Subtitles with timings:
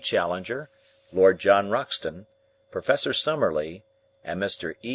[0.03, 0.71] Challenger,
[1.13, 2.25] Lord John Roxton,
[2.71, 2.87] Prof.
[3.15, 3.83] Summerlee,
[4.23, 4.73] and Mr.
[4.81, 4.89] E.